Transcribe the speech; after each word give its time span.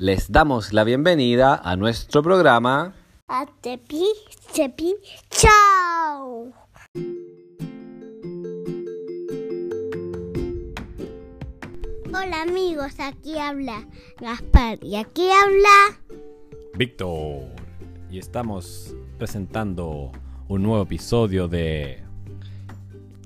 Les 0.00 0.30
damos 0.30 0.72
la 0.72 0.84
bienvenida 0.84 1.56
a 1.56 1.74
nuestro 1.74 2.22
programa. 2.22 2.94
A 3.26 3.46
Tepi, 3.60 4.04
Tepi, 4.54 4.94
chao. 5.28 6.52
Hola 12.10 12.42
amigos, 12.42 12.92
aquí 13.00 13.38
habla 13.38 13.88
Gaspar 14.20 14.78
y 14.84 14.94
aquí 14.94 15.28
habla 15.32 16.00
Víctor. 16.74 17.48
Y 18.08 18.20
estamos 18.20 18.94
presentando 19.18 20.12
un 20.46 20.62
nuevo 20.62 20.84
episodio 20.84 21.48
de... 21.48 22.04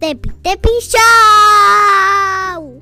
Tepi, 0.01 0.31
Tepi, 0.41 0.71
chao. 0.89 2.81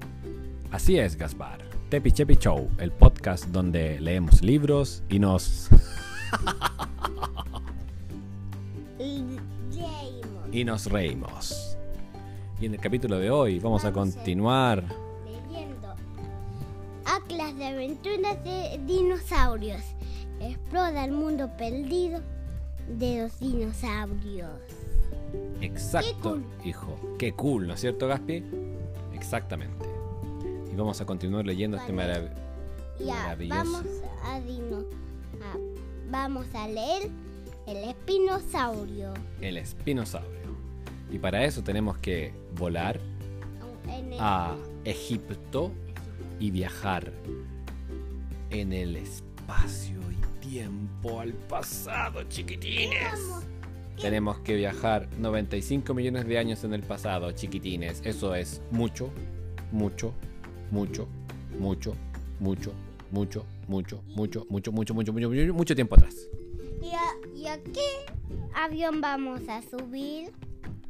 Así 0.70 0.96
es, 0.96 1.16
Gaspar. 1.16 1.69
Tepi 1.90 2.12
Chepi 2.12 2.36
Show, 2.36 2.70
el 2.78 2.92
podcast 2.92 3.46
donde 3.46 3.98
leemos 3.98 4.42
libros 4.42 5.02
y 5.08 5.18
nos... 5.18 5.68
Y 10.52 10.64
nos 10.64 10.86
reímos. 10.86 11.76
Y 12.60 12.66
en 12.66 12.74
el 12.74 12.80
capítulo 12.80 13.18
de 13.18 13.30
hoy 13.30 13.60
vamos 13.60 13.84
a 13.84 13.92
continuar 13.92 14.84
leyendo 15.24 15.94
Atlas 17.04 17.56
de 17.56 17.66
aventuras 17.66 18.44
de 18.44 18.80
dinosaurios. 18.84 19.82
Explora 20.40 21.04
el 21.04 21.12
mundo 21.12 21.50
perdido 21.56 22.20
de 22.88 23.22
los 23.22 23.38
dinosaurios. 23.38 24.50
Exacto, 25.60 26.30
cool. 26.30 26.44
hijo. 26.64 27.16
Qué 27.16 27.32
cool, 27.32 27.68
¿no 27.68 27.74
es 27.74 27.80
cierto, 27.80 28.08
Gaspi? 28.08 28.44
Exactamente. 29.14 29.79
Y 30.72 30.76
vamos 30.76 31.00
a 31.00 31.06
continuar 31.06 31.44
leyendo 31.46 31.76
este 31.76 31.92
marav- 31.92 32.30
Ya, 32.98 33.14
Maravilloso. 33.14 33.58
vamos 33.58 33.86
a, 34.24 34.40
dino, 34.40 34.78
a- 35.42 36.10
vamos 36.10 36.46
a 36.54 36.68
leer 36.68 37.10
el 37.66 37.76
espinosaurio. 37.88 39.14
el 39.40 39.56
espinosaurio. 39.56 40.30
Y 41.10 41.18
para 41.18 41.44
eso 41.44 41.62
tenemos 41.62 41.98
que 41.98 42.32
volar 42.56 43.00
el- 43.88 44.16
a 44.20 44.56
Egipto 44.84 45.72
y 46.38 46.50
viajar 46.50 47.12
en 48.50 48.72
el 48.72 48.96
espacio 48.96 49.98
y 50.10 50.46
tiempo 50.48 51.20
al 51.20 51.32
pasado, 51.32 52.22
chiquitines. 52.24 53.12
Vamos. 53.28 53.44
Tenemos 54.00 54.38
que 54.40 54.54
viajar 54.56 55.08
95 55.18 55.92
millones 55.94 56.26
de 56.26 56.38
años 56.38 56.64
en 56.64 56.72
el 56.74 56.82
pasado, 56.82 57.32
chiquitines. 57.32 58.00
Eso 58.04 58.34
es 58.34 58.62
mucho, 58.70 59.10
mucho, 59.72 60.14
mucho, 60.70 61.06
mucho, 61.58 61.94
mucho, 62.38 62.72
mucho, 63.10 63.44
mucho, 63.68 64.02
mucho, 64.08 64.44
mucho, 64.48 64.72
mucho, 64.72 64.72
mucho, 64.72 65.12
mucho, 65.12 65.12
mucho, 65.12 65.54
mucho 65.54 65.74
tiempo 65.74 65.94
atrás. 65.96 66.16
¿Y 66.82 66.90
a, 66.94 67.36
y 67.36 67.46
a 67.46 67.62
qué 67.62 67.86
avión 68.54 69.00
vamos 69.00 69.40
a 69.48 69.62
subir? 69.62 70.30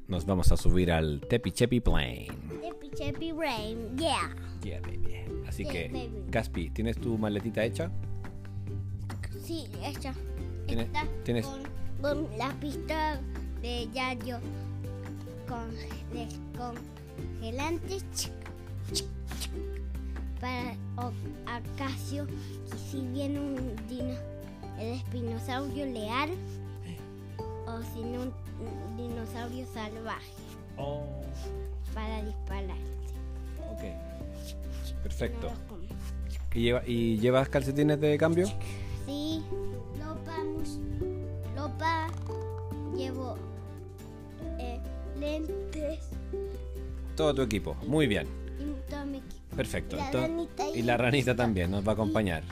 Nos 0.09 0.27
vamos 0.27 0.51
a 0.53 0.57
subir 0.57 0.91
al 0.93 1.21
Tepi 1.29 1.53
Chepi 1.53 1.81
Plane. 1.81 2.29
Chepi 2.63 2.91
Chepi 2.91 3.33
Rain, 3.33 3.97
yeah. 3.97 4.35
Yeah, 4.63 4.81
baby. 4.81 5.15
Así 5.47 5.65
Yeah, 5.65 5.73
que, 5.73 5.89
baby. 5.89 6.11
Gaspi, 6.29 6.71
¿tienes 6.71 6.97
tu 6.99 7.17
maletita 7.19 7.65
hecha? 7.65 7.91
Sí, 9.43 9.67
esta. 9.83 10.15
¿Tienes- 10.67 10.87
Está 10.87 11.07
tienes- 11.25 11.47
Con, 11.47 11.63
con 12.27 12.39
la 12.39 12.51
pista 12.61 13.21
de 13.63 13.89
Yayo 13.93 14.39
con 15.49 15.71
chic, 18.15 18.33
o- 21.51 21.83
acaso 21.83 22.27
que 22.27 22.77
si 22.91 23.01
viene 23.01 23.39
un 23.41 23.77
dino, 23.89 24.15
el 24.79 24.95
espinosaurio 24.95 25.87
leal 25.87 26.31
o 27.67 27.83
si 27.95 28.01
no 28.03 28.23
un, 28.23 28.33
dinosaurio 28.97 29.67
salvaje 29.73 30.33
Oh, 30.77 31.03
para 31.95 32.23
dispararte. 32.23 32.75
ok. 33.73 35.03
Perfecto. 35.03 35.49
No. 35.49 35.81
¿Y, 36.55 36.63
lleva- 36.63 36.83
¿Y 36.87 37.19
llevas 37.19 37.49
calcetines 37.49 38.01
de 38.01 38.19
cambio? 38.19 38.47
Sí, 39.07 39.43
Lopa, 39.99 40.37
Lopa, 41.57 42.07
llevo 42.97 43.37
eh, 44.59 44.81
lentes 45.19 46.01
Todo 47.17 47.35
tu 47.35 47.43
equipo. 47.43 47.77
Muy 47.87 48.07
bien. 48.07 48.27
Todo 49.01 49.07
mi 49.11 49.19
equipo. 49.19 49.57
Perfecto. 49.57 49.97
La 49.97 50.11
ranita 50.11 50.69
y 50.75 50.83
la 50.83 50.97
ranita 50.97 51.37
también 51.37 51.71
nos 51.71 51.87
va 51.87 51.93
a 51.93 51.95
acompañar. 51.95 52.43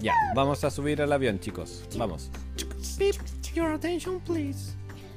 ya, 0.00 0.14
vamos 0.34 0.64
a 0.64 0.70
subir 0.70 1.02
al 1.02 1.12
avión, 1.12 1.38
chicos. 1.40 1.84
Vamos. 1.96 2.30
Beep, 2.98 3.16
your 3.54 3.70
attention 3.72 4.20
please. 4.20 4.72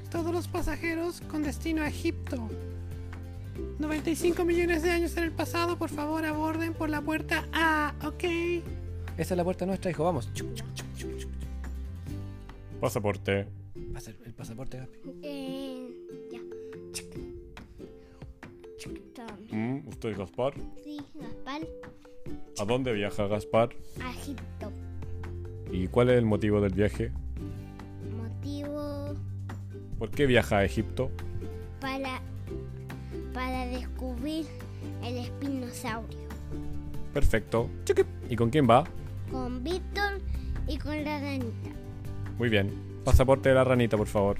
Todos 0.09 0.31
los 0.34 0.47
pasajeros 0.47 1.22
con 1.22 1.44
destino 1.44 1.84
a 1.84 1.88
Egipto. 1.88 2.50
95 3.79 4.45
millones 4.45 4.83
de 4.83 4.91
años 4.91 5.16
en 5.18 5.23
el 5.23 5.31
pasado, 5.31 5.78
por 5.78 5.89
favor 5.89 6.25
aborden 6.25 6.73
por 6.73 6.89
la 6.89 7.01
puerta 7.01 7.47
A, 7.53 7.94
¿ok? 8.06 8.23
Esa 9.18 9.33
es 9.33 9.38
la 9.38 9.44
puerta 9.44 9.66
nuestra, 9.66 9.91
hijo. 9.91 10.03
Vamos. 10.03 10.33
Chuc, 10.33 10.53
chuc, 10.53 10.73
chuc, 10.73 10.95
chuc, 10.95 11.18
chuc. 11.18 11.31
Pasaporte. 12.79 13.47
Pasa 13.94 14.12
el 14.12 14.33
pasaporte. 14.33 14.88
Eh, 15.22 15.60
¿Usted 20.03 20.17
Gaspar? 20.17 20.53
Sí, 20.84 21.00
Gaspar, 21.13 21.62
¿A 22.57 22.66
dónde 22.66 22.91
viaja 22.91 23.28
Gaspar? 23.28 23.69
a 24.03 24.09
Egipto. 24.09 24.72
¿Y 25.72 25.88
cuál 25.89 26.09
es 26.09 26.17
el 26.17 26.25
motivo 26.25 26.59
del 26.59 26.73
viaje? 26.73 27.12
Motivo 28.17 29.13
¿Por 30.00 30.09
qué 30.09 30.25
viaja 30.25 30.57
a 30.57 30.66
Egipto? 30.66 31.12
para, 31.79 32.19
para 33.31 33.67
descubrir 33.67 34.47
el 35.03 35.17
espinosaurio. 35.17 36.18
Perfecto. 37.13 37.69
¿Y 38.28 38.35
con 38.35 38.50
quién 38.50 38.68
va? 38.68 38.85
Con 39.29 39.63
Víctor 39.63 40.13
y 40.68 40.79
con 40.79 41.03
la 41.03 41.19
ranita. 41.22 41.69
Muy 42.39 42.50
bien. 42.50 42.72
Pasaporte 43.06 43.50
de 43.50 43.56
la 43.56 43.63
ranita, 43.63 43.97
por 43.97 44.07
favor. 44.07 44.38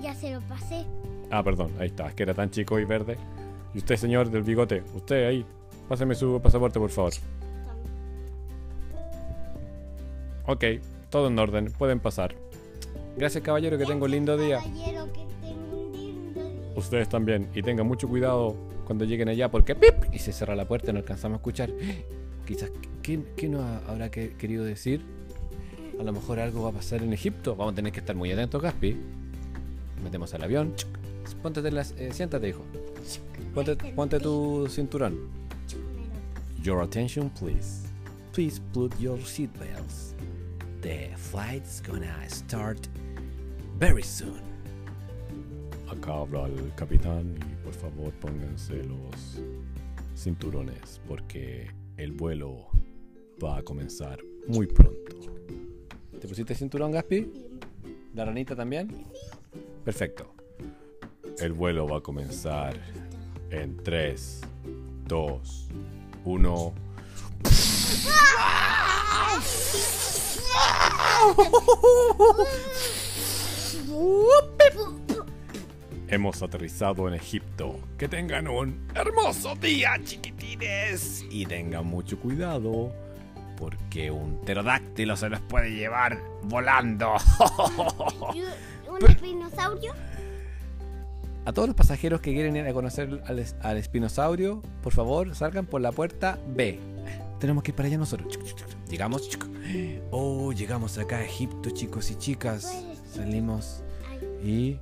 Ya 0.00 0.14
se 0.14 0.32
lo 0.32 0.40
pasé. 0.48 0.86
Ah, 1.30 1.42
perdón, 1.42 1.70
ahí 1.78 1.88
está. 1.88 2.06
Es 2.08 2.14
que 2.14 2.22
era 2.22 2.32
tan 2.32 2.50
chico 2.50 2.78
y 2.80 2.86
verde. 2.86 3.18
Y 3.74 3.78
usted, 3.78 3.96
señor 3.96 4.30
del 4.30 4.42
bigote, 4.42 4.82
usted 4.94 5.26
ahí. 5.26 5.44
Páseme 5.88 6.14
su 6.14 6.40
pasaporte, 6.42 6.78
por 6.80 6.90
favor. 6.90 7.12
Ok, 10.46 10.64
todo 11.10 11.28
en 11.28 11.38
orden. 11.38 11.72
Pueden 11.76 12.00
pasar. 12.00 12.34
Gracias, 13.16 13.42
caballero, 13.42 13.78
que 13.78 13.84
tenga 13.86 14.04
un 14.04 14.10
lindo 14.10 14.36
día. 14.36 14.58
Caballero, 14.58 15.06
que 15.12 15.20
tenga 15.40 15.76
un 15.76 15.92
lindo 15.92 16.42
día. 16.42 16.72
Ustedes 16.76 17.08
también. 17.08 17.48
Y 17.54 17.62
tengan 17.62 17.86
mucho 17.86 18.08
cuidado 18.08 18.56
Cuando 18.86 19.04
lleguen 19.04 19.28
allá, 19.28 19.50
porque 19.50 19.74
¡pip! 19.74 19.94
y 20.12 20.18
se 20.20 20.32
cierra 20.32 20.54
la 20.54 20.64
puerta 20.68 20.90
y 20.90 20.94
no 20.94 21.00
alcanzamos 21.00 21.36
a 21.36 21.38
escuchar. 21.38 21.70
Quizás, 22.46 22.70
¿qué, 23.02 23.20
qué 23.36 23.48
nos 23.48 23.64
habrá 23.88 24.10
que- 24.12 24.34
querido 24.34 24.64
decir? 24.64 25.00
A 25.98 26.04
lo 26.04 26.12
mejor 26.12 26.38
algo 26.38 26.62
va 26.62 26.68
a 26.68 26.72
pasar 26.72 27.02
en 27.02 27.12
Egipto. 27.12 27.56
Vamos 27.56 27.72
a 27.72 27.74
tener 27.74 27.90
que 27.92 27.98
estar 27.98 28.14
muy 28.14 28.30
atentos, 28.30 28.62
Gaspi. 28.62 28.96
Metemos 30.04 30.32
al 30.34 30.44
avión. 30.44 30.72
Póntate 31.42 31.72
las, 31.72 31.92
eh, 31.98 32.10
siéntate, 32.12 32.48
hijo. 32.50 32.62
Ponte, 33.54 33.76
ponte 33.94 34.20
tu 34.20 34.66
cinturón. 34.68 35.16
Your 36.62 36.82
attention, 36.82 37.30
please. 37.30 37.86
Please 38.32 38.60
put 38.72 38.92
your 39.00 39.18
seatbelts. 39.18 40.14
The 40.82 41.10
flight's 41.16 41.80
gonna 41.80 42.28
start 42.28 42.88
very 43.78 44.02
soon. 44.02 44.42
Acá 45.88 46.20
habla 46.20 46.46
el 46.46 46.72
capitán 46.74 47.34
y 47.38 47.64
por 47.64 47.72
favor 47.72 48.12
pónganse 48.20 48.82
los 48.84 49.40
cinturones 50.16 51.00
porque 51.08 51.70
el 51.96 52.12
vuelo 52.12 52.66
va 53.42 53.58
a 53.58 53.62
comenzar 53.62 54.18
muy 54.48 54.66
pronto. 54.66 55.16
¿Te 56.20 56.28
pusiste 56.28 56.54
cinturón, 56.54 56.92
Gaspi? 56.92 57.30
¿La 58.14 58.24
ranita 58.24 58.56
también? 58.56 58.88
Perfecto. 59.84 60.35
El 61.38 61.52
vuelo 61.52 61.86
va 61.86 61.98
a 61.98 62.00
comenzar 62.00 62.74
en 63.50 63.76
3, 63.76 64.40
2, 65.06 65.68
1. 66.24 66.74
Hemos 76.08 76.42
aterrizado 76.42 77.06
en 77.06 77.14
Egipto. 77.14 77.80
Que 77.98 78.08
tengan 78.08 78.48
un 78.48 78.88
hermoso 78.94 79.54
día, 79.56 80.00
chiquitines. 80.02 81.26
Y 81.30 81.44
tengan 81.44 81.86
mucho 81.86 82.18
cuidado. 82.18 82.94
Porque 83.58 84.10
un 84.10 84.40
pterodáctilo 84.40 85.16
se 85.16 85.28
los 85.28 85.40
puede 85.40 85.70
llevar 85.70 86.18
volando. 86.44 87.12
¿Y 88.34 88.42
¿Un 88.88 89.10
espinosaurio? 89.10 89.92
A 91.46 91.52
todos 91.52 91.68
los 91.68 91.76
pasajeros 91.76 92.20
que 92.20 92.34
quieren 92.34 92.56
ir 92.56 92.66
a 92.66 92.72
conocer 92.74 93.22
al, 93.26 93.38
es- 93.38 93.54
al 93.62 93.76
espinosaurio, 93.78 94.62
por 94.82 94.92
favor, 94.92 95.34
salgan 95.34 95.64
por 95.66 95.80
la 95.80 95.92
puerta 95.92 96.38
B. 96.48 96.78
Tenemos 97.40 97.62
que 97.62 97.70
ir 97.70 97.74
para 97.76 97.86
allá 97.88 97.98
nosotros. 97.98 98.38
Llegamos. 98.88 99.30
Oh, 100.10 100.52
llegamos 100.52 100.98
acá 100.98 101.18
a 101.18 101.24
Egipto, 101.24 101.70
chicos 101.70 102.10
y 102.10 102.16
chicas. 102.16 102.84
Salimos 103.14 103.82
y 104.42 104.72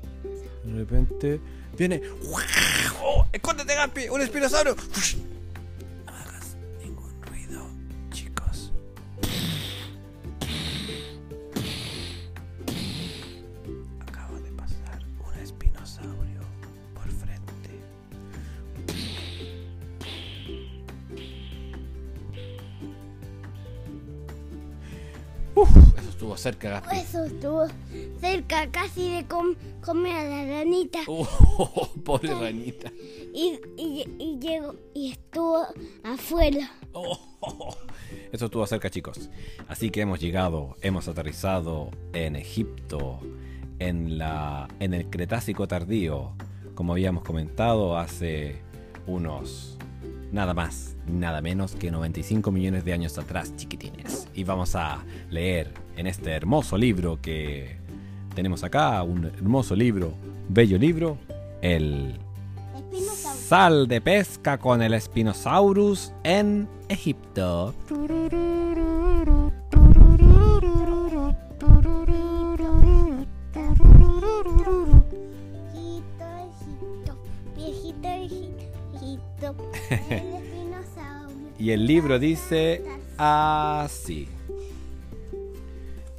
de 0.64 0.72
repente 0.74 1.40
viene. 1.76 2.00
¡Oh! 3.02 3.26
¡Escóndete, 3.32 3.74
Gampi! 3.74 4.08
¡Un 4.08 4.22
espinosaurio! 4.22 4.74
Estuvo 26.24 26.36
cerca, 26.38 26.70
Gaspi. 26.80 26.96
Eso 26.96 27.24
estuvo 27.24 27.66
cerca 28.20 28.70
casi 28.70 29.10
de 29.10 29.24
com- 29.26 29.54
comer 29.82 30.14
a 30.16 30.24
la 30.24 30.46
ranita. 30.58 31.00
Oh, 31.56 31.88
pobre 32.04 32.34
ranita. 32.34 32.90
Y, 33.32 33.60
y, 33.76 34.04
y 34.18 34.38
llegó 34.40 34.74
y 34.92 35.12
estuvo 35.12 35.64
afuera. 36.02 36.72
Oh, 36.92 37.76
Eso 38.32 38.46
estuvo 38.46 38.66
cerca, 38.66 38.90
chicos. 38.90 39.30
Así 39.68 39.90
que 39.90 40.00
hemos 40.00 40.18
llegado, 40.20 40.76
hemos 40.82 41.06
aterrizado 41.08 41.90
en 42.12 42.34
Egipto, 42.36 43.20
en, 43.78 44.18
la, 44.18 44.66
en 44.80 44.94
el 44.94 45.08
Cretácico 45.10 45.68
tardío, 45.68 46.32
como 46.74 46.92
habíamos 46.94 47.22
comentado 47.22 47.96
hace 47.98 48.62
unos 49.06 49.78
nada 50.34 50.52
más, 50.52 50.96
nada 51.06 51.40
menos 51.40 51.76
que 51.76 51.92
95 51.92 52.50
millones 52.50 52.84
de 52.84 52.92
años 52.92 53.16
atrás, 53.18 53.54
chiquitines. 53.56 54.26
Y 54.34 54.42
vamos 54.42 54.74
a 54.74 55.04
leer 55.30 55.72
en 55.96 56.08
este 56.08 56.32
hermoso 56.32 56.76
libro 56.76 57.20
que 57.22 57.76
tenemos 58.34 58.64
acá, 58.64 59.00
un 59.04 59.26
hermoso 59.26 59.76
libro, 59.76 60.12
bello 60.48 60.76
libro, 60.76 61.16
el. 61.62 62.18
Sal 63.48 63.86
de 63.88 64.00
pesca 64.00 64.58
con 64.58 64.82
el 64.82 65.00
Spinosaurus 65.00 66.12
en 66.24 66.68
Egipto. 66.88 67.74
Y 81.64 81.70
el 81.70 81.86
libro 81.86 82.18
dice 82.18 82.82
así. 83.16 84.28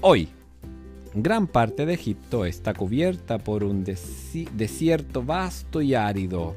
Hoy, 0.01 0.27
gran 1.13 1.45
parte 1.45 1.85
de 1.85 1.93
Egipto 1.93 2.45
está 2.45 2.73
cubierta 2.73 3.37
por 3.37 3.63
un 3.63 3.85
desi- 3.85 4.49
desierto 4.49 5.21
vasto 5.21 5.83
y 5.83 5.93
árido. 5.93 6.55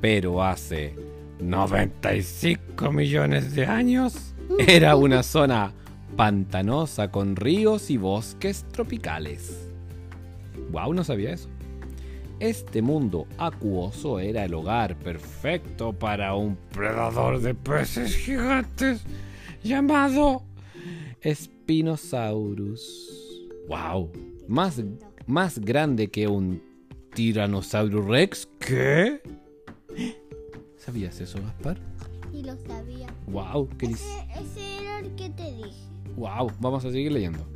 Pero 0.00 0.42
hace 0.42 0.96
95 1.38 2.90
millones 2.90 3.54
de 3.54 3.66
años 3.66 4.34
era 4.66 4.96
una 4.96 5.22
zona 5.22 5.72
pantanosa 6.16 7.12
con 7.12 7.36
ríos 7.36 7.88
y 7.88 7.98
bosques 7.98 8.64
tropicales. 8.72 9.70
Wow, 10.72 10.92
no 10.92 11.04
sabía 11.04 11.30
eso. 11.34 11.48
Este 12.40 12.82
mundo 12.82 13.26
acuoso 13.38 14.18
era 14.18 14.44
el 14.44 14.54
hogar 14.54 14.98
perfecto 14.98 15.92
para 15.92 16.34
un 16.34 16.56
predador 16.72 17.40
de 17.40 17.54
peces 17.54 18.16
gigantes 18.16 19.04
llamado 19.62 20.42
Spinosaurus. 21.24 23.10
Wow, 23.68 24.10
más, 24.48 24.82
más 25.26 25.58
grande 25.58 26.08
que 26.08 26.26
un 26.26 26.60
Tyrannosaurus 27.14 28.04
Rex. 28.04 28.48
¿Qué? 28.58 29.22
¿Sabías 30.76 31.20
eso, 31.20 31.40
Gaspar? 31.40 31.78
Sí 32.32 32.42
lo 32.42 32.56
sabía. 32.66 33.06
Wow, 33.28 33.68
qué 33.78 33.86
Ese, 33.86 34.26
ese 34.38 34.82
era 34.82 34.98
el 34.98 35.14
que 35.14 35.30
te 35.30 35.52
dije. 35.52 35.84
Wow, 36.16 36.50
vamos 36.58 36.84
a 36.84 36.90
seguir 36.90 37.12
leyendo. 37.12 37.46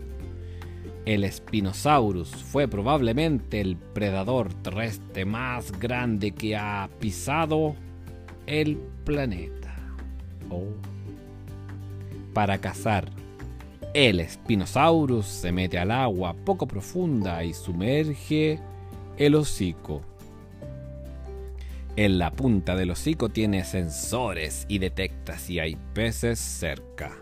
El 1.08 1.24
Spinosaurus 1.32 2.28
fue 2.28 2.68
probablemente 2.68 3.62
el 3.62 3.78
predador 3.78 4.52
terrestre 4.52 5.24
más 5.24 5.72
grande 5.72 6.32
que 6.32 6.54
ha 6.54 6.90
pisado 7.00 7.74
el 8.46 8.76
planeta. 9.06 9.74
Oh. 10.50 10.66
Para 12.34 12.58
cazar, 12.58 13.08
el 13.94 14.20
Spinosaurus 14.28 15.24
se 15.24 15.50
mete 15.50 15.78
al 15.78 15.92
agua 15.92 16.34
poco 16.44 16.68
profunda 16.68 17.42
y 17.42 17.54
sumerge 17.54 18.60
el 19.16 19.34
hocico. 19.34 20.02
En 21.96 22.18
la 22.18 22.32
punta 22.32 22.76
del 22.76 22.90
hocico 22.90 23.30
tiene 23.30 23.64
sensores 23.64 24.66
y 24.68 24.78
detecta 24.78 25.38
si 25.38 25.58
hay 25.58 25.78
peces 25.94 26.38
cerca 26.38 27.16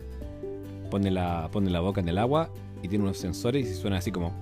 pone 0.86 1.10
la, 1.10 1.48
pone 1.52 1.70
la 1.70 1.80
boca 1.80 2.00
en 2.00 2.08
el 2.08 2.18
agua 2.18 2.50
y 2.86 2.88
tiene 2.88 3.02
unos 3.02 3.18
sensores 3.18 3.68
y 3.68 3.74
suena 3.74 3.98
así 3.98 4.12
como. 4.12 4.32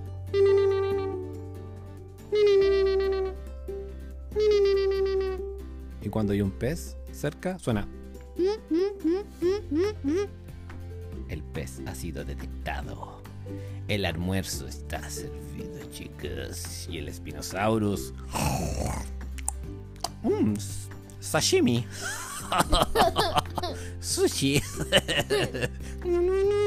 Y 6.01 6.09
cuando 6.09 6.33
hay 6.33 6.41
un 6.41 6.51
pez 6.51 6.95
cerca, 7.11 7.57
suena. 7.57 7.87
El 11.27 11.41
pez 11.53 11.81
ha 11.87 11.95
sido 11.95 12.23
detectado. 12.23 13.23
El 13.87 14.05
almuerzo 14.05 14.67
está 14.67 15.09
servido, 15.09 15.83
chicos. 15.91 16.87
Y 16.89 16.99
el 16.99 17.11
Spinosaurus. 17.11 18.13
Mmm, 20.21 20.53
sashimi. 21.19 21.85
Sushi. 23.99 24.61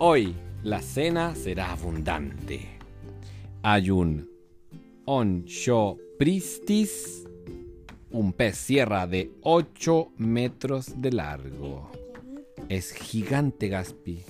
Hoy 0.00 0.36
la 0.62 0.80
cena 0.80 1.34
será 1.34 1.72
abundante. 1.72 2.68
Hay 3.62 3.90
un 3.90 4.30
Onchopristis, 5.06 6.06
un 8.12 8.32
pez 8.32 8.56
sierra 8.58 9.08
de 9.08 9.32
8 9.42 10.12
metros 10.18 11.02
de 11.02 11.10
largo. 11.10 11.90
Es 12.68 12.92
gigante 12.92 13.66
Gaspi. 13.66 14.22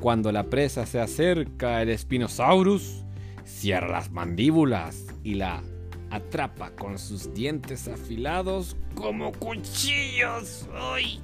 Cuando 0.00 0.32
la 0.32 0.44
presa 0.44 0.86
se 0.86 1.00
acerca, 1.00 1.82
el 1.82 1.98
Spinosaurus 1.98 3.04
cierra 3.44 3.88
las 3.88 4.10
mandíbulas 4.10 5.04
y 5.22 5.34
la 5.34 5.62
atrapa 6.08 6.70
con 6.70 6.98
sus 6.98 7.34
dientes 7.34 7.88
afilados 7.88 8.74
como 8.94 9.32
cuchillos. 9.32 10.66
¡Ay! 10.74 11.20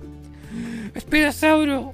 Espinosauro, 0.95 1.93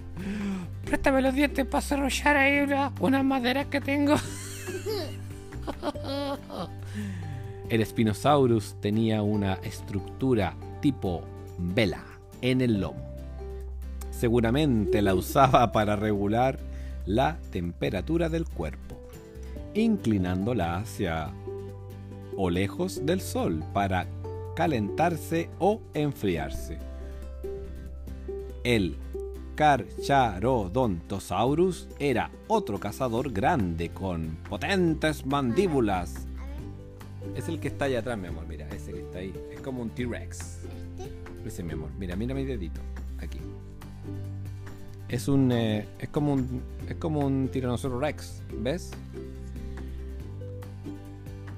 préstame 0.85 1.23
los 1.23 1.35
dientes 1.35 1.67
para 1.67 1.83
desarrollar 1.83 2.37
ahí 2.37 2.61
una, 2.61 2.93
una 3.01 3.23
madera 3.23 3.65
que 3.65 3.81
tengo. 3.81 4.15
El 7.69 7.85
Spinosaurus 7.87 8.77
tenía 8.81 9.23
una 9.23 9.55
estructura 9.55 10.55
tipo 10.81 11.23
vela 11.59 12.05
en 12.43 12.61
el 12.61 12.81
lomo. 12.81 13.03
Seguramente 14.11 15.01
la 15.01 15.15
usaba 15.15 15.73
para 15.73 15.97
regular 15.97 16.59
la 17.07 17.39
temperatura 17.51 18.29
del 18.29 18.45
cuerpo, 18.45 19.01
inclinándola 19.75 20.77
hacia 20.77 21.33
o 22.37 22.51
lejos 22.51 23.05
del 23.07 23.21
sol 23.21 23.65
para 23.73 24.07
calentarse 24.55 25.49
o 25.59 25.81
enfriarse. 25.95 26.79
El 28.65 28.97
Carcharodontosaurus 29.57 31.89
era 31.99 32.31
otro 32.49 32.79
cazador 32.79 33.33
grande 33.33 33.89
con 33.91 34.37
potentes 34.49 35.27
mandíbulas. 35.27 36.27
Es 37.37 37.49
el 37.49 37.61
que 37.61 37.69
está 37.69 37.85
allá 37.87 38.01
atrás, 38.01 38.19
mi 38.19 38.27
amor. 38.29 38.47
Mira, 38.49 38.69
ese 38.69 38.93
que 38.93 39.01
está 39.01 39.19
ahí. 39.19 39.33
Es 39.53 39.61
como 39.61 39.83
un 39.83 39.91
T-Rex. 39.91 40.61
Ese, 41.45 41.63
mi 41.63 41.73
amor. 41.73 41.91
Mira, 41.99 42.17
mira 42.17 42.35
mi 42.35 42.45
dedito. 42.45 42.81
Aquí. 43.19 43.39
Es 45.09 45.29
un. 45.29 45.53
eh, 45.53 45.87
es 45.99 46.09
como 46.09 46.33
un. 46.33 46.63
Es 46.89 46.97
como 46.97 47.21
un 47.21 47.49
Tyrannosaurus 47.49 48.01
Rex. 48.01 48.43
¿Ves? 48.59 48.91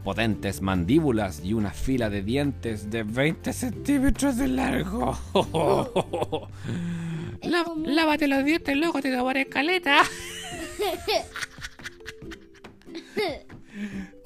Potentes 0.04 0.60
mandíbulas 0.60 1.42
y 1.42 1.54
una 1.54 1.70
fila 1.70 2.10
de 2.10 2.22
dientes 2.22 2.90
de 2.90 3.02
20 3.04 3.52
centímetros 3.54 4.36
de 4.36 4.48
largo. 4.48 5.18
La- 7.42 7.64
lávate 7.84 8.28
los 8.28 8.44
dientes, 8.44 8.76
loco, 8.76 9.00
te 9.02 9.14
tomaré 9.14 9.46
caleta. 9.46 10.02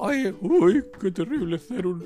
Ay, 0.01 0.35
uy, 0.41 0.85
qué 1.01 1.11
terrible 1.11 1.59
ser 1.59 1.87
un 1.87 2.05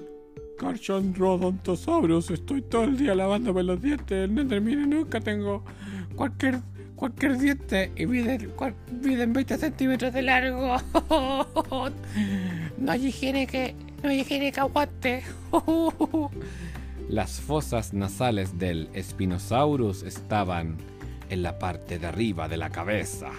Carchandrodontosaurus. 0.58 2.30
Estoy 2.30 2.62
todo 2.62 2.84
el 2.84 2.96
día 2.96 3.14
lavándome 3.14 3.62
los 3.62 3.80
dientes. 3.82 4.12
El 4.24 4.34
Nethermine 4.34 4.86
nunca 4.86 5.20
tengo 5.20 5.64
cualquier 6.14 6.60
cualquier 7.02 7.36
diente 7.36 7.90
y 7.96 8.06
miden, 8.06 8.52
miden 9.02 9.32
20 9.32 9.58
centímetros 9.58 10.12
de 10.12 10.22
largo. 10.22 10.76
No 12.78 12.90
hay 12.90 13.06
higiene 13.06 13.46
que, 13.46 13.74
no 14.02 14.08
hay 14.08 14.20
higiene 14.20 14.52
que 14.52 14.60
aguante. 14.60 15.22
Las 17.08 17.40
fosas 17.40 17.92
nasales 17.92 18.56
del 18.58 18.88
Spinosaurus 19.00 20.04
estaban 20.04 20.76
en 21.28 21.42
la 21.42 21.58
parte 21.58 21.98
de 21.98 22.06
arriba 22.06 22.48
de 22.48 22.56
la 22.56 22.70
cabeza 22.70 23.30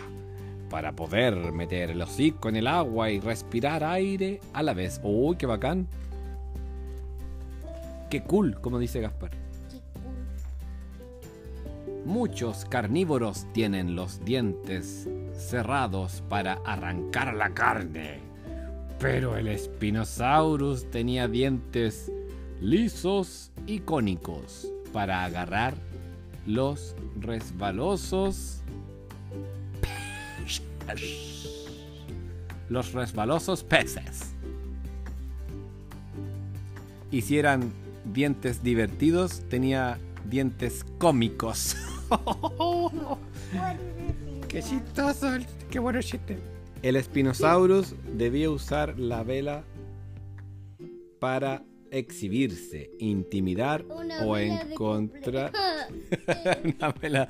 para 0.69 0.91
poder 0.91 1.53
meter 1.53 1.91
el 1.91 2.01
hocico 2.01 2.49
en 2.49 2.57
el 2.57 2.67
agua 2.67 3.11
y 3.11 3.21
respirar 3.21 3.83
aire 3.85 4.41
a 4.51 4.61
la 4.61 4.73
vez. 4.73 4.99
¡Uy, 5.03 5.37
qué 5.37 5.45
bacán! 5.45 5.87
¡Qué 8.09 8.23
cool! 8.23 8.59
Como 8.59 8.77
dice 8.77 8.99
Gaspar. 8.99 9.42
Muchos 12.05 12.65
carnívoros 12.65 13.45
tienen 13.53 13.95
los 13.95 14.23
dientes 14.25 15.07
cerrados 15.33 16.21
para 16.27 16.59
arrancar 16.65 17.33
la 17.33 17.53
carne. 17.53 18.19
Pero 18.99 19.37
el 19.37 19.57
Spinosaurus 19.57 20.89
tenía 20.91 21.27
dientes 21.27 22.11
lisos 22.59 23.51
y 23.67 23.79
cónicos 23.79 24.67
para 24.91 25.23
agarrar 25.23 25.75
los 26.45 26.95
resbalosos. 27.19 28.61
Los 32.69 32.91
resbalosos 32.93 33.63
peces. 33.63 34.33
Y 37.11 37.21
si 37.21 37.37
eran 37.37 37.71
dientes 38.05 38.63
divertidos, 38.63 39.41
tenía 39.49 39.99
dientes 40.29 40.85
cómicos. 40.97 41.77
Qué 44.47 44.61
chistoso, 44.61 45.33
el- 45.35 45.45
qué 45.69 45.79
bueno 45.79 46.01
chiste. 46.01 46.37
El 46.81 47.01
Spinosaurus 47.01 47.95
debía 48.15 48.49
usar 48.49 48.99
la 48.99 49.23
vela 49.23 49.63
para 51.19 51.63
exhibirse, 51.89 52.89
intimidar 52.99 53.85
Una 53.87 54.19
o 54.25 54.35
encontrar 54.37 55.51
una 56.63 56.91
vela. 56.91 57.29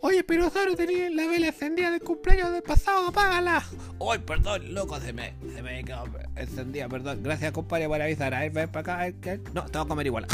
Oye, 0.00 0.24
Pirosaurio 0.24 0.74
tenía 0.74 1.08
la 1.10 1.26
vela 1.26 1.48
encendida 1.48 1.90
del 1.90 2.00
cumpleaños 2.00 2.50
del 2.52 2.62
pasado, 2.62 3.08
apágala. 3.08 3.62
¡Ay, 4.10 4.18
perdón, 4.18 4.74
loco! 4.74 4.98
Se 5.00 5.12
me, 5.12 5.34
se 5.54 5.62
me 5.62 5.84
quedó 5.84 6.04
encendida, 6.34 6.88
perdón. 6.88 7.22
Gracias, 7.22 7.52
compadre, 7.52 7.86
por 7.88 8.00
avisar. 8.02 8.34
A 8.34 8.40
ver, 8.40 8.50
ven 8.52 8.68
para 8.70 9.04
acá. 9.04 9.16
No, 9.54 9.64
te 9.66 9.78
voy 9.78 9.84
a 9.84 9.88
comer 9.88 10.06
igual. 10.06 10.26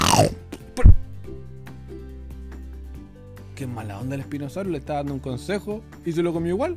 Qué 3.57 3.67
mala 3.67 3.99
onda 3.99 4.17
el 4.17 4.23
Spinosaurus, 4.23 4.71
le 4.71 4.79
está 4.79 4.97
dando 4.97 5.15
un 5.15 5.19
consejo 5.19 5.83
y 6.05 6.13
se 6.13 6.23
lo 6.23 6.35
comió 6.35 6.53
igual. 6.53 6.75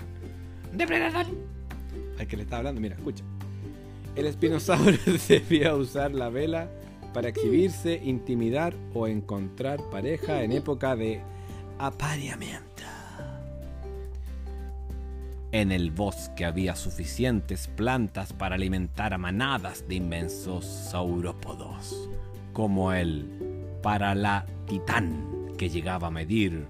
Depredador. 0.73 1.25
al 2.17 2.25
que 2.25 2.37
le 2.37 2.43
está 2.43 2.57
hablando, 2.57 2.79
mira, 2.79 2.95
escucha. 2.95 3.21
El 4.15 4.31
Spinosaurus 4.31 5.27
debía 5.27 5.75
usar 5.75 6.13
la 6.13 6.29
vela 6.29 6.69
para 7.13 7.27
exhibirse, 7.27 7.99
intimidar 8.01 8.73
o 8.93 9.07
encontrar 9.07 9.81
pareja 9.91 10.41
en 10.41 10.53
época 10.53 10.95
de 10.95 11.21
apareamiento. 11.79 12.65
En 15.51 15.73
el 15.73 15.91
bosque 15.91 16.45
había 16.45 16.75
suficientes 16.75 17.67
plantas 17.67 18.31
para 18.31 18.55
alimentar 18.55 19.13
a 19.13 19.17
manadas 19.17 19.85
de 19.89 19.95
inmensos 19.95 20.63
saurópodos, 20.65 22.07
como 22.53 22.93
el 22.93 23.27
Paralatitán, 23.81 25.38
que 25.59 25.69
llegaba 25.69 26.07
a 26.07 26.11
medir 26.11 26.65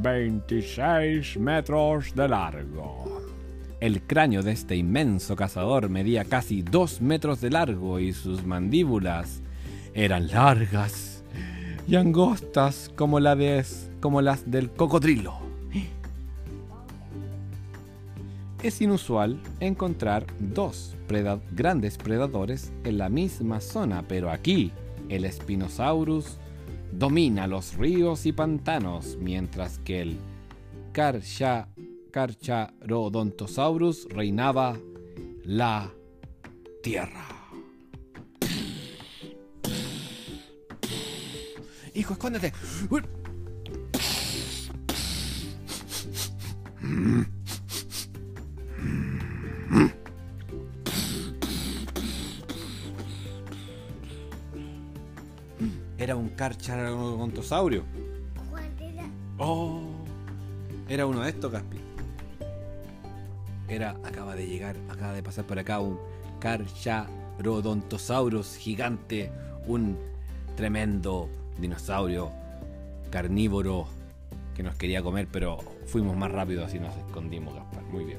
26 0.00 1.36
metros 1.38 2.14
de 2.14 2.28
largo. 2.28 3.20
El 3.80 4.00
cráneo 4.02 4.44
de 4.44 4.52
este 4.52 4.76
inmenso 4.76 5.34
cazador 5.34 5.88
medía 5.88 6.24
casi 6.24 6.62
2 6.62 7.00
metros 7.02 7.40
de 7.40 7.50
largo 7.50 7.98
y 7.98 8.12
sus 8.12 8.46
mandíbulas 8.46 9.42
eran 9.92 10.28
largas 10.28 11.24
y 11.88 11.96
angostas 11.96 12.92
como, 12.94 13.18
la 13.18 13.34
de, 13.34 13.64
como 14.00 14.22
las 14.22 14.48
del 14.48 14.70
cocodrilo. 14.70 15.34
Es 18.62 18.80
inusual 18.80 19.40
encontrar 19.58 20.24
dos 20.38 20.94
preda- 21.08 21.40
grandes 21.50 21.98
predadores 21.98 22.70
en 22.84 22.98
la 22.98 23.08
misma 23.08 23.60
zona, 23.60 24.04
pero 24.06 24.30
aquí 24.30 24.70
el 25.08 25.30
Spinosaurus 25.30 26.38
domina 26.92 27.46
los 27.46 27.74
ríos 27.74 28.26
y 28.26 28.32
pantanos, 28.32 29.16
mientras 29.18 29.78
que 29.80 30.02
el 30.02 30.18
Carcha, 30.92 31.68
Carcharodontosaurus 32.12 34.06
reinaba 34.10 34.78
la 35.44 35.90
tierra. 36.82 37.26
Hijo, 41.94 42.12
escóndete. 42.14 42.52
¿Cuál 58.50 58.72
era? 58.80 59.08
Oh, 59.38 59.80
era 60.88 61.06
uno 61.06 61.22
de 61.22 61.30
estos, 61.30 61.52
Gaspi. 61.52 61.76
Era, 63.68 63.90
acaba 64.02 64.34
de 64.34 64.48
llegar, 64.48 64.74
acaba 64.88 65.12
de 65.12 65.22
pasar 65.22 65.46
por 65.46 65.60
acá 65.60 65.78
un 65.78 66.00
Carcharodontosaurus 66.40 68.56
gigante, 68.56 69.30
un 69.68 69.96
tremendo 70.56 71.28
dinosaurio 71.58 72.32
carnívoro 73.10 73.86
que 74.56 74.64
nos 74.64 74.74
quería 74.74 75.00
comer, 75.00 75.28
pero 75.30 75.58
fuimos 75.86 76.16
más 76.16 76.32
rápido 76.32 76.64
así 76.64 76.80
nos 76.80 76.96
escondimos, 76.96 77.54
Gaspar. 77.54 77.84
Muy 77.84 78.04
bien. 78.04 78.18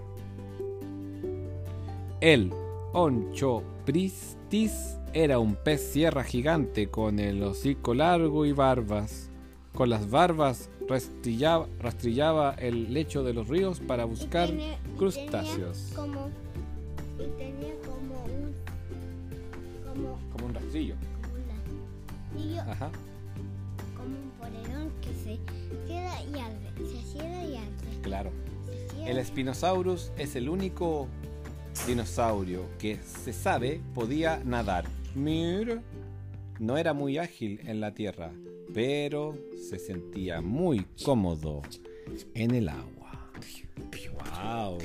El 2.93 2.99
Onchopristis 2.99 4.97
era 5.13 5.39
un 5.39 5.55
pez 5.55 5.81
sierra 5.81 6.23
gigante 6.23 6.89
con 6.89 7.19
el 7.19 7.41
hocico 7.43 7.93
largo 7.93 8.45
y 8.45 8.51
barbas. 8.51 9.29
Con 9.73 9.89
las 9.89 10.09
barbas 10.11 10.69
rastrillaba, 10.87 11.67
rastrillaba 11.79 12.53
el 12.53 12.93
lecho 12.93 13.23
de 13.23 13.33
los 13.33 13.47
ríos 13.47 13.79
para 13.79 14.03
Y 14.03 14.07
buscar 14.07 14.49
tenía- 14.49 14.73
y 14.93 14.97
crustáceos. 14.97 15.77
Tenía 15.89 15.95
como, 15.95 16.29
y 17.17 17.37
tenía 17.37 17.73
como 17.83 18.23
un. 18.25 18.53
Como, 19.89 20.19
Como 20.31 20.45
un 20.45 20.53
rastrillo. 20.53 20.95
como 21.23 21.33
un 21.33 22.43
ladrillo, 22.45 22.61
Ajá. 22.71 22.91
como 23.97 24.15
un 24.15 24.29
polerón 24.39 24.91
que 25.01 25.13
se 25.15 25.39
queda 25.87 26.21
y 26.23 26.39
arde. 26.39 26.71
Se 26.87 27.01
cierra 27.11 27.43
y 27.43 27.55
arde. 27.57 28.01
Claro. 28.03 28.29
Cierra. 28.93 29.09
El 29.11 29.25
Spinosaurus 29.25 30.11
es 30.17 30.35
el 30.35 30.49
único 30.49 31.07
dinosaurio 31.85 32.65
que 32.79 32.97
se 32.97 33.33
sabe 33.33 33.81
podía 33.93 34.41
nadar. 34.45 34.85
Mira, 35.15 35.81
no 36.59 36.77
era 36.77 36.93
muy 36.93 37.17
ágil 37.17 37.59
en 37.65 37.81
la 37.81 37.93
tierra, 37.93 38.31
pero 38.73 39.37
se 39.69 39.79
sentía 39.79 40.41
muy 40.41 40.85
cómodo 41.03 41.61
en 42.33 42.51
el 42.55 42.69
agua. 42.69 43.29
¡Wow! 44.35 44.77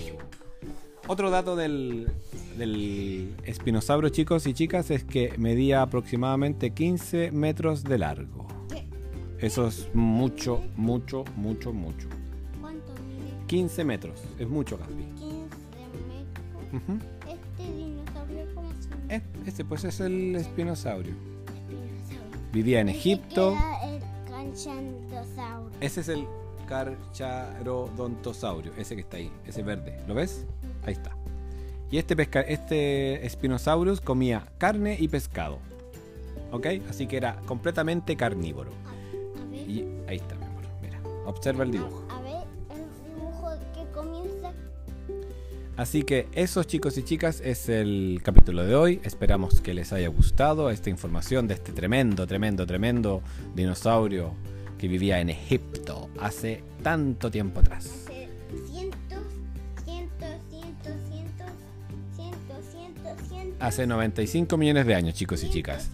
Otro 1.07 1.31
dato 1.31 1.57
del, 1.57 2.11
del 2.59 3.35
espinosauro, 3.45 4.09
chicos 4.11 4.47
y 4.47 4.53
chicas, 4.53 4.91
es 4.91 5.05
que 5.05 5.33
medía 5.39 5.83
aproximadamente 5.83 6.71
15 6.71 7.31
metros 7.31 7.85
de 7.85 7.99
largo. 7.99 8.47
Eso 9.39 9.69
es 9.69 9.89
mucho, 9.95 10.63
mucho, 10.77 11.25
mucho, 11.37 11.73
mucho. 11.73 12.09
¿Cuánto 12.61 12.93
mide? 13.07 13.47
15 13.47 13.85
metros, 13.85 14.21
es 14.39 14.49
mucho, 14.49 14.77
Gaspi. 14.77 15.28
15 16.71 16.93
metros. 16.93 16.99
Ujú. 16.99 16.99
Este 17.31 17.73
dinosaurio, 17.73 18.55
¿cómo 18.55 18.73
se 18.73 18.89
llama? 18.89 19.03
Eh, 19.09 19.23
ese 19.47 19.65
pues 19.65 19.85
es 19.85 20.01
el 20.01 20.35
espinosaurio. 20.37 21.13
Espinosaurio. 21.13 22.39
Vivía 22.53 22.81
en 22.81 22.89
Egipto. 22.89 23.57
el. 23.85 23.99
Ese 25.81 26.01
es 26.01 26.09
el 26.09 26.27
carcharodontosaurio, 26.69 28.73
ese 28.77 28.97
que 28.97 29.03
está 29.03 29.19
ahí, 29.19 29.31
ese 29.47 29.63
verde. 29.63 30.01
¿Lo 30.07 30.15
ves? 30.15 30.45
Ahí 30.85 30.93
está. 30.93 31.17
Y 31.91 31.97
este, 31.99 32.15
pesca 32.17 32.41
este 32.43 33.27
Spinosaurus 33.29 34.01
comía 34.01 34.47
carne 34.59 34.97
y 34.99 35.09
pescado. 35.09 35.59
¿Ok? 36.53 36.67
Así 36.89 37.07
que 37.07 37.17
era 37.17 37.37
completamente 37.47 38.17
carnívoro. 38.17 38.71
A 38.87 38.91
ver. 39.51 39.69
Y 39.69 39.87
ahí 40.07 40.17
está, 40.17 40.35
mi 40.35 40.45
amor. 40.45 40.65
Mira, 40.83 41.01
observa 41.25 41.65
el 41.65 41.71
dibujo. 41.71 42.05
Así 45.79 46.03
que 46.03 46.27
eso 46.33 46.65
chicos 46.65 46.99
y 46.99 47.05
chicas 47.05 47.41
es 47.41 47.69
el 47.69 48.21
capítulo 48.25 48.65
de 48.65 48.75
hoy. 48.75 49.01
Esperamos 49.05 49.61
que 49.61 49.75
les 49.75 49.93
haya 49.93 50.09
gustado 50.09 50.71
esta 50.71 50.91
información 50.91 51.47
de 51.47 51.55
este 51.55 51.71
tremendo, 51.71 52.27
tremendo, 52.27 52.67
tremendo 52.67 53.23
dinosaurio 53.55 54.33
que 54.77 54.89
vivía 54.89 55.21
en 55.21 55.31
Egipto 55.31 56.11
hace 56.19 56.65
tanto 56.83 57.31
tiempo 57.31 57.61
atrás. 57.61 57.87
Hace 58.07 58.29
cientos, 58.67 59.23
cientos, 59.85 60.31
cientos, 60.51 60.95
cientos, 61.09 61.47
cientos, 62.17 62.65
cientos, 62.73 63.29
cientos. 63.29 63.57
Hace 63.61 63.87
95 63.87 64.57
millones 64.57 64.85
de 64.85 64.97
años 64.97 65.15
chicos 65.15 65.45
y 65.45 65.51
chicas. 65.51 65.93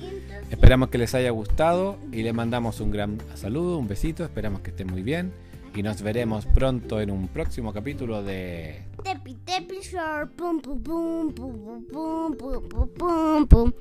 Esperamos 0.50 0.88
que 0.88 0.97
les 0.97 1.14
haya 1.14 1.29
gustado 1.29 1.99
y 2.11 2.23
les 2.23 2.33
mandamos 2.33 2.81
un 2.81 2.91
gran 2.91 3.19
saludo, 3.35 3.76
un 3.76 3.87
besito. 3.87 4.25
Esperamos 4.25 4.62
que 4.62 4.71
estén 4.71 4.87
muy 4.87 5.03
bien 5.03 5.31
y 5.75 5.83
nos 5.83 6.00
veremos 6.00 6.47
pronto 6.47 7.03
en 7.03 7.11
un 7.11 7.29
próximo 7.29 7.75
capítulo 7.75 8.23
de... 8.23 8.94
Tepi, 9.05 9.37
tepi, 9.45 9.83
short, 9.83 10.35
pum, 10.35 10.61
pum, 10.61 10.81
pum, 10.81 11.31
pum, 11.33 11.85
pum, 11.93 12.35
pum, 12.37 12.69
pum, 12.69 12.89
pum, 12.97 13.47
pum. 13.47 13.75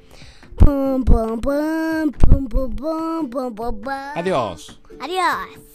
Pum, 0.58 1.03
pum, 1.03 1.39
pum, 1.39 2.12
pum, 2.12 2.48
pum, 2.48 3.30
pum, 3.30 3.56
pum, 3.56 3.82
pum. 3.82 4.13
Adiós. 4.15 4.77
Adiós. 5.00 5.73